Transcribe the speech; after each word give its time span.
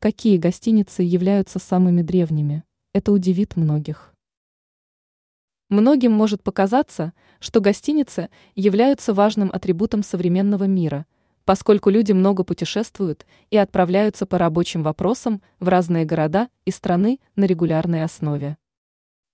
Какие 0.00 0.36
гостиницы 0.36 1.02
являются 1.02 1.58
самыми 1.58 2.02
древними? 2.02 2.62
Это 2.92 3.10
удивит 3.10 3.56
многих. 3.56 4.14
Многим 5.70 6.12
может 6.12 6.44
показаться, 6.44 7.12
что 7.40 7.60
гостиницы 7.60 8.30
являются 8.54 9.12
важным 9.12 9.50
атрибутом 9.52 10.04
современного 10.04 10.64
мира, 10.68 11.04
поскольку 11.44 11.90
люди 11.90 12.12
много 12.12 12.44
путешествуют 12.44 13.26
и 13.50 13.56
отправляются 13.56 14.24
по 14.24 14.38
рабочим 14.38 14.84
вопросам 14.84 15.42
в 15.58 15.66
разные 15.66 16.04
города 16.04 16.48
и 16.64 16.70
страны 16.70 17.18
на 17.34 17.46
регулярной 17.46 18.04
основе. 18.04 18.56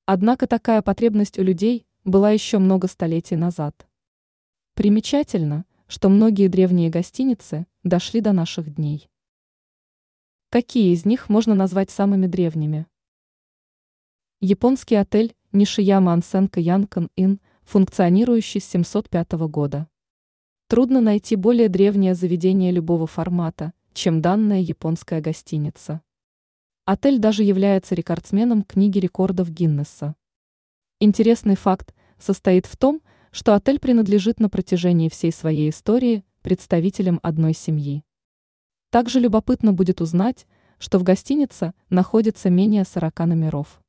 Однако 0.06 0.46
такая 0.46 0.80
потребность 0.80 1.38
у 1.38 1.42
людей 1.42 1.86
была 2.04 2.30
еще 2.30 2.56
много 2.56 2.88
столетий 2.88 3.36
назад. 3.36 3.86
Примечательно, 4.72 5.66
что 5.88 6.08
многие 6.08 6.48
древние 6.48 6.88
гостиницы 6.88 7.66
дошли 7.82 8.22
до 8.22 8.32
наших 8.32 8.74
дней. 8.74 9.10
Какие 10.54 10.94
из 10.94 11.04
них 11.04 11.28
можно 11.28 11.56
назвать 11.56 11.90
самыми 11.90 12.28
древними? 12.28 12.86
Японский 14.40 14.94
отель 14.94 15.34
Нишияма 15.50 16.12
Ансенка 16.12 16.60
Янкан 16.60 17.10
Ин, 17.16 17.40
функционирующий 17.64 18.60
с 18.60 18.66
705 18.66 19.32
года. 19.48 19.88
Трудно 20.68 21.00
найти 21.00 21.34
более 21.34 21.68
древнее 21.68 22.14
заведение 22.14 22.70
любого 22.70 23.08
формата, 23.08 23.72
чем 23.94 24.22
данная 24.22 24.60
японская 24.60 25.20
гостиница. 25.20 26.02
Отель 26.84 27.18
даже 27.18 27.42
является 27.42 27.96
рекордсменом 27.96 28.62
книги 28.62 29.00
рекордов 29.00 29.50
Гиннесса. 29.50 30.14
Интересный 31.00 31.56
факт 31.56 31.96
состоит 32.16 32.66
в 32.66 32.76
том, 32.76 33.02
что 33.32 33.56
отель 33.56 33.80
принадлежит 33.80 34.38
на 34.38 34.48
протяжении 34.48 35.08
всей 35.08 35.32
своей 35.32 35.70
истории 35.70 36.24
представителям 36.42 37.18
одной 37.24 37.54
семьи. 37.54 38.04
Также 38.94 39.18
любопытно 39.18 39.72
будет 39.72 40.00
узнать, 40.00 40.46
что 40.78 41.00
в 41.00 41.02
гостинице 41.02 41.74
находится 41.90 42.48
менее 42.48 42.84
40 42.84 43.26
номеров. 43.26 43.82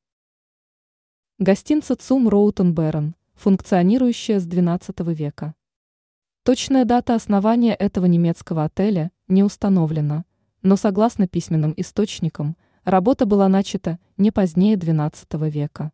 Гостиница 1.38 1.94
ЦУМ 1.94 2.28
Роутон 2.28 2.74
Берн, 2.74 3.14
функционирующая 3.34 4.40
с 4.40 4.48
XII 4.48 5.14
века. 5.14 5.54
Точная 6.42 6.84
дата 6.84 7.14
основания 7.14 7.72
этого 7.72 8.06
немецкого 8.06 8.64
отеля 8.64 9.12
не 9.28 9.44
установлена, 9.44 10.24
но 10.62 10.74
согласно 10.74 11.28
письменным 11.28 11.72
источникам, 11.76 12.56
работа 12.82 13.26
была 13.26 13.46
начата 13.48 14.00
не 14.16 14.32
позднее 14.32 14.74
XII 14.74 15.48
века. 15.48 15.92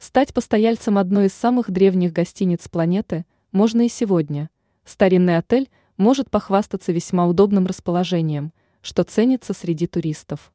Стать 0.00 0.34
постояльцем 0.34 0.98
одной 0.98 1.26
из 1.26 1.34
самых 1.34 1.70
древних 1.70 2.12
гостиниц 2.12 2.68
планеты 2.68 3.26
можно 3.52 3.82
и 3.82 3.88
сегодня. 3.88 4.50
Старинный 4.84 5.36
отель– 5.36 5.70
может 5.96 6.30
похвастаться 6.30 6.92
весьма 6.92 7.26
удобным 7.26 7.66
расположением, 7.66 8.52
что 8.82 9.04
ценится 9.04 9.54
среди 9.54 9.86
туристов. 9.86 10.52